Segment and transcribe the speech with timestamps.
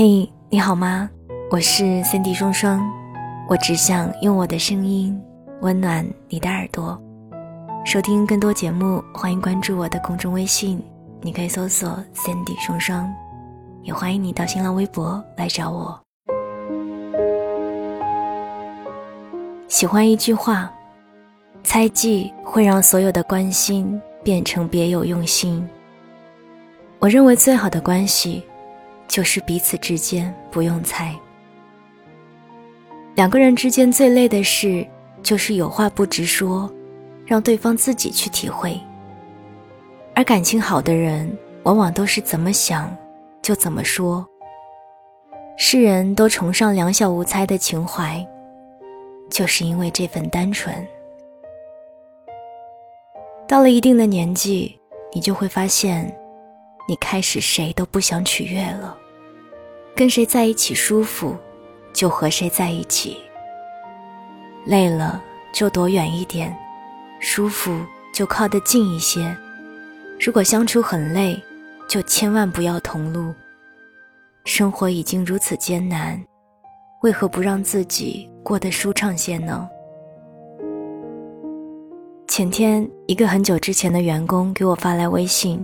[0.00, 1.10] 嘿，你好吗？
[1.50, 2.88] 我是 Cindy 双双，
[3.48, 5.20] 我只想用我的声音
[5.60, 6.96] 温暖你的耳朵。
[7.84, 10.80] 收听更多节目，欢迎关注我的公众微信，
[11.20, 13.12] 你可以搜索 Cindy 双双，
[13.82, 16.00] 也欢迎你到新浪微博来找我。
[19.66, 20.72] 喜欢一句话，
[21.64, 25.68] 猜忌会让所有的关心变成别有用心。
[27.00, 28.44] 我认为最好的关系。
[29.08, 31.12] 就是彼此之间不用猜。
[33.16, 34.86] 两个人之间最累的事，
[35.22, 36.70] 就是有话不直说，
[37.26, 38.78] 让对方自己去体会。
[40.14, 42.94] 而感情好的人，往往都是怎么想
[43.40, 44.24] 就怎么说。
[45.56, 48.24] 世人都崇尚两小无猜的情怀，
[49.30, 50.86] 就是因为这份单纯。
[53.48, 54.78] 到了一定的年纪，
[55.12, 56.14] 你就会发现。
[56.88, 58.96] 你开始谁都不想取悦了，
[59.94, 61.36] 跟谁在一起舒服，
[61.92, 63.18] 就和谁在一起。
[64.64, 65.22] 累了
[65.52, 66.56] 就躲远一点，
[67.20, 67.78] 舒服
[68.14, 69.36] 就靠得近一些。
[70.18, 71.38] 如果相处很累，
[71.86, 73.34] 就千万不要同路。
[74.46, 76.18] 生活已经如此艰难，
[77.02, 79.68] 为何不让自己过得舒畅些呢？
[82.26, 85.62] 前天，一个很久之前的员工给我发来微信。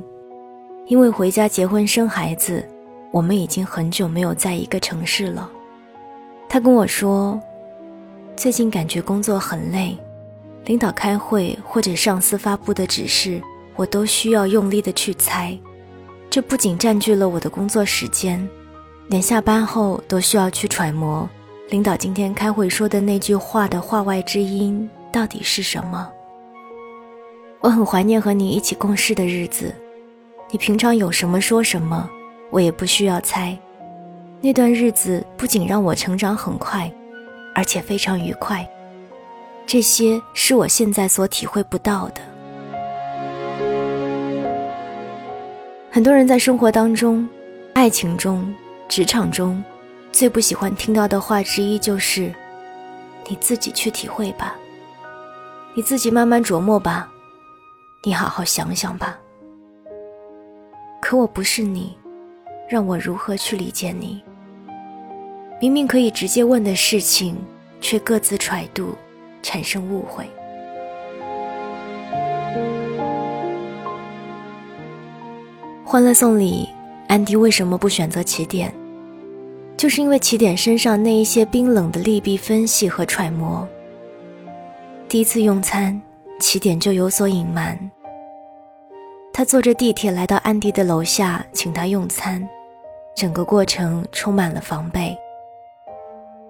[0.86, 2.62] 因为回家结婚生孩子，
[3.10, 5.50] 我们已经很久没有在一个城市了。
[6.46, 7.40] 他跟我说，
[8.36, 9.96] 最近感觉工作很累，
[10.66, 13.40] 领导开会或者上司发布的指示，
[13.77, 15.58] 我都需要用力的去猜。
[16.28, 18.46] 这不仅占据了我的工作时间，
[19.08, 21.28] 连下班后都需要去揣摩
[21.70, 26.10] 领导今天开会说的那句话的话外之音到底是什么。
[27.60, 29.74] 我很怀念和你一起共事的日子。
[30.50, 32.09] 你平常有什么说什么，
[32.50, 33.56] 我也不需要猜。
[34.41, 36.91] 那段日子不仅让我成长很快，
[37.55, 38.68] 而且非常愉快。
[39.67, 42.20] 这些是我现在所体会不到的。
[45.91, 47.27] 很多人在生活当中、
[47.73, 48.55] 爱情中、
[48.89, 49.64] 职场中，
[50.13, 52.33] 最不喜欢听到的话之一就是
[53.27, 54.55] ：“你自己去体会吧，
[55.74, 57.08] 你自己慢慢琢磨吧，
[58.02, 59.18] 你好好想想吧。”
[61.07, 61.95] 可我不是你，
[62.67, 64.23] 让我如何去理解你？
[65.61, 67.37] 明明可以直接问的事情，
[67.79, 68.95] 却各自揣度，
[69.42, 70.25] 产生误会。
[75.85, 76.67] 欢乐颂里，
[77.07, 78.73] 安迪为什么不选择起点？
[79.77, 83.69] 就是因为起点身上那一些冰冷的利弊分析和揣摩。
[85.07, 86.01] 第一次用餐，
[86.41, 87.79] 起点就有所隐瞒。
[89.36, 92.48] 他坐着地铁来到安迪的楼下，请他用餐，
[93.17, 95.18] 整个过程充满了防备。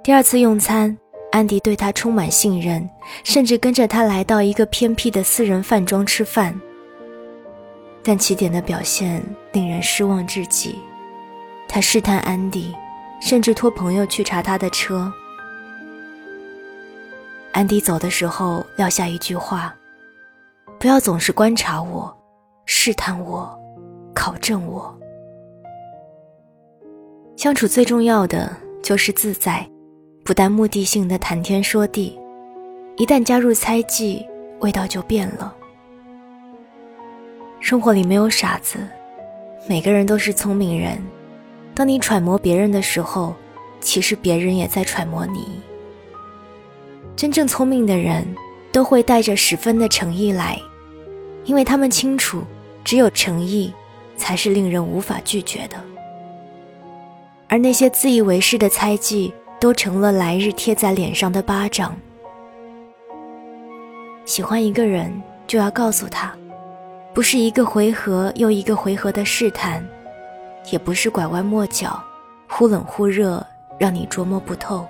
[0.03, 0.95] 第二次用餐，
[1.33, 2.87] 安迪对他充满信任，
[3.25, 6.55] 甚至跟着他来到一个偏僻的私人饭庄吃饭。
[8.03, 10.79] 但起点的表现令人失望至极，
[11.67, 12.75] 他试探安迪，
[13.19, 15.11] 甚至托朋友去查他的车。
[17.53, 19.75] 安迪走的时候撂下一句话
[20.79, 22.15] ：“不要总是观察我。”
[22.67, 23.59] 试探我，
[24.15, 24.93] 考证我。
[27.37, 29.69] 相处最重要的就是自在，
[30.25, 32.19] 不带目的性的谈天说地。
[32.97, 34.25] 一旦加入猜忌，
[34.61, 35.55] 味道就变了。
[37.61, 38.79] 生活里没有傻子，
[39.69, 40.97] 每个人都是聪明人。
[41.75, 43.35] 当你揣摩别人的时候，
[43.81, 45.61] 其实别人也在揣摩你。
[47.17, 48.25] 真正聪明的人，
[48.73, 50.59] 都会带着十分的诚意来。
[51.45, 52.43] 因为他们清楚，
[52.83, 53.73] 只有诚意，
[54.17, 55.77] 才是令人无法拒绝的。
[57.49, 61.95] 而那些自以为是的猜忌，都成了来日贴在脸上的巴掌。
[64.25, 65.13] 喜欢一个人，
[65.47, 66.35] 就要告诉他，
[67.13, 69.87] 不是一个回合又一个回合的试探，
[70.73, 72.03] 也不是拐弯抹角、
[72.49, 73.47] 忽冷忽热，
[73.79, 74.87] 让你琢磨不透。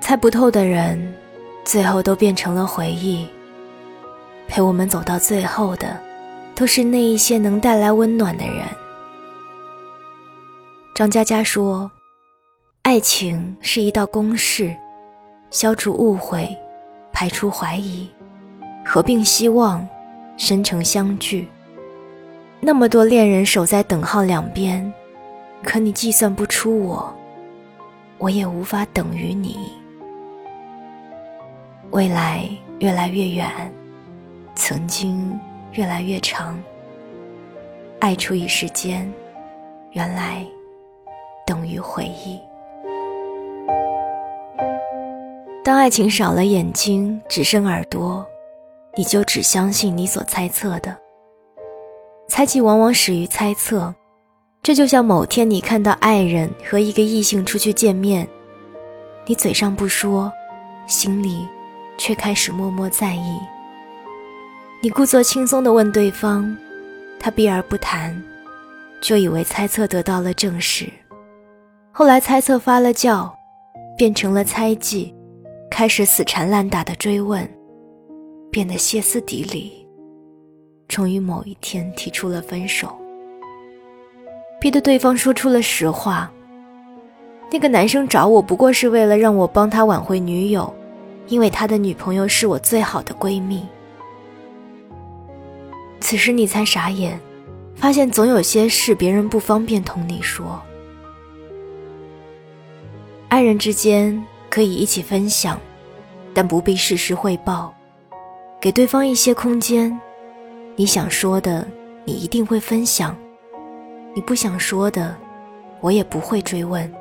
[0.00, 1.12] 猜不透的人。
[1.64, 3.26] 最后都变成了回忆。
[4.48, 5.98] 陪我们走到最后的，
[6.54, 8.64] 都是那一些能带来温暖的人。
[10.94, 11.90] 张嘉佳说
[12.82, 14.76] ：“爱情是一道公式，
[15.50, 16.54] 消除误会，
[17.12, 18.06] 排除怀疑，
[18.84, 19.88] 合并希望，
[20.36, 21.48] 深成相聚。
[22.60, 24.92] 那么多恋人守在等号两边，
[25.64, 27.12] 可你计算不出我，
[28.18, 29.72] 我也无法等于你。”
[31.92, 32.48] 未来
[32.78, 33.46] 越来越远，
[34.54, 35.38] 曾经
[35.72, 36.58] 越来越长。
[38.00, 39.12] 爱出一时间，
[39.90, 40.42] 原来
[41.46, 42.40] 等于回忆。
[45.62, 48.26] 当爱情少了眼睛，只剩耳朵，
[48.96, 50.96] 你就只相信你所猜测的。
[52.26, 53.94] 猜忌往往始于猜测，
[54.62, 58.26] 这就像某天你看到爱人和一个异性出去见面，
[59.26, 60.32] 你嘴上不说，
[60.86, 61.46] 心里
[61.98, 63.38] 却开始默默在意。
[64.80, 66.56] 你故作轻松地问对方，
[67.20, 68.20] 他避而不谈，
[69.00, 70.88] 就以为猜测得到了证实。
[71.92, 73.30] 后来猜测发了酵，
[73.96, 75.14] 变成了猜忌，
[75.70, 77.48] 开始死缠烂打的追问，
[78.50, 79.86] 变得歇斯底里。
[80.88, 82.94] 终于某一天提出了分手，
[84.60, 86.30] 逼得对方说出了实话。
[87.50, 90.74] 那个男生找我不过是为了让我帮他挽回女友，
[91.28, 93.66] 因为他的女朋友是我最好的闺蜜。
[96.00, 97.18] 此时你才傻眼，
[97.74, 100.60] 发现总有些事别人不方便同你说。
[103.28, 105.58] 爱人之间可以一起分享，
[106.34, 107.72] 但不必事事汇报，
[108.60, 109.98] 给对方一些空间。
[110.76, 111.66] 你想说的，
[112.04, 113.14] 你一定会分享；
[114.14, 115.16] 你不想说的，
[115.80, 116.92] 我也不会追问。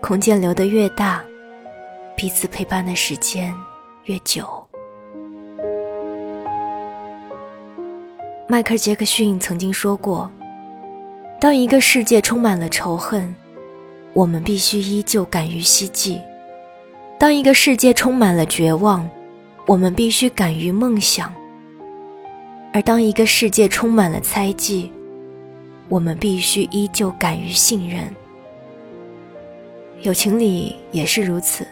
[0.00, 1.22] 空间留得越大，
[2.18, 3.54] 彼此陪伴的时间
[4.06, 4.44] 越久。
[8.48, 10.28] 迈克尔·杰克逊曾经说过
[11.40, 13.32] ：“当一个世界充满了仇恨，
[14.14, 16.20] 我们必须依旧敢于希冀；
[17.20, 19.08] 当一个世界充满了绝望，
[19.64, 21.32] 我们必须敢于梦想。”
[22.74, 24.90] 而当一个世界充满了猜忌，
[25.88, 28.12] 我们必须依旧敢于信任。
[30.02, 31.64] 友情里也是如此，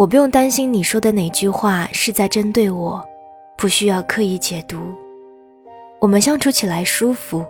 [0.00, 3.06] 我不用担心你说的哪句话是在针对我，
[3.58, 4.78] 不需要刻意解读。
[6.00, 7.44] 我们相处起来舒服，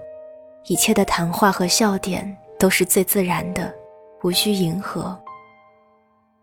[0.64, 3.72] 一切的谈话和笑点都是最自然的，
[4.24, 5.16] 无需迎合。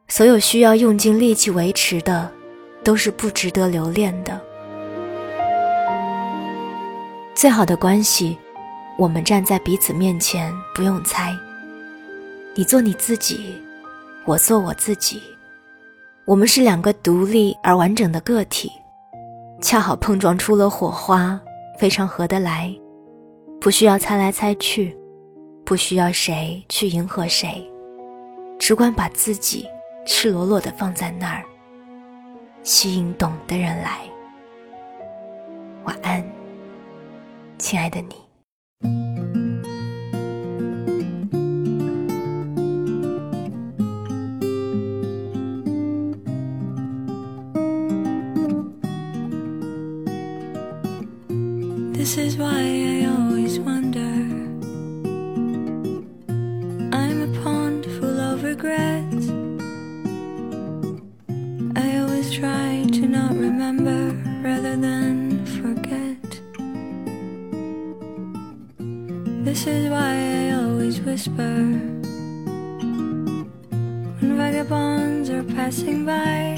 [0.08, 2.32] 所有需要用尽力气维持的，
[2.86, 4.40] 都是不值得留恋的。
[7.36, 8.38] 最好的关系，
[8.98, 11.36] 我们站在彼此面前，不用猜。
[12.56, 13.62] 你做你自己，
[14.24, 15.22] 我做我自己，
[16.28, 18.70] 我们是两个独立而完整的个体，
[19.62, 21.40] 恰好碰撞出了火花，
[21.80, 22.70] 非常合得来，
[23.62, 24.94] 不需要猜来猜去，
[25.64, 27.66] 不需要谁去迎合谁，
[28.60, 29.66] 只管把自己
[30.06, 31.46] 赤裸裸的放在那儿，
[32.62, 34.00] 吸引懂的人来。
[35.86, 36.22] 晚安。
[37.58, 39.17] 亲爱的你。
[52.08, 54.14] This is why I always wonder.
[56.96, 59.28] I'm a pond full of regrets.
[61.76, 66.24] I always try to not remember rather than forget.
[69.44, 71.58] This is why I always whisper
[74.16, 76.56] when vagabonds are passing by.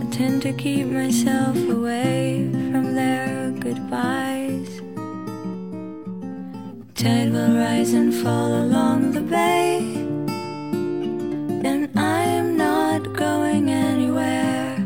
[0.00, 2.55] I tend to keep myself away
[2.96, 4.70] their goodbyes.
[6.94, 9.78] Tide will rise and fall along the bay,
[11.70, 14.76] and I am not going anywhere.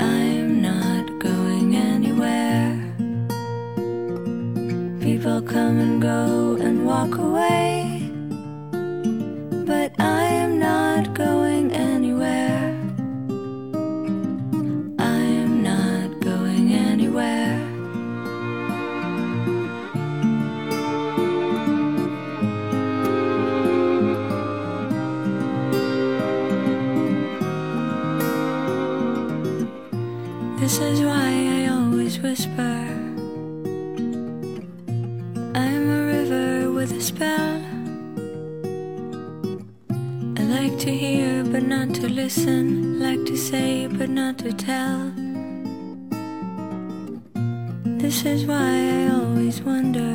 [0.00, 2.72] I am not going anywhere.
[5.06, 7.71] People come and go and walk away,
[36.82, 37.62] always a spell.
[40.36, 45.12] I like to hear but not to listen, like to say but not to tell.
[48.02, 50.12] This is why I always wonder.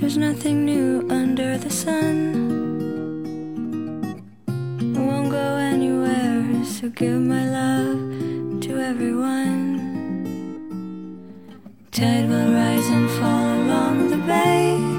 [0.00, 2.16] There's nothing new under the sun.
[4.96, 8.11] I won't go anywhere, so give my love
[8.92, 9.78] everyone.
[11.92, 14.91] Tide will rise and fall along the bay.